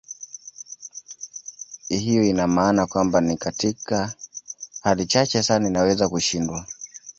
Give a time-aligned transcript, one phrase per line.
[1.89, 4.13] Hiyo ina maana kwamba ni katika
[4.83, 6.65] hali chache sana inaweza kushindwa.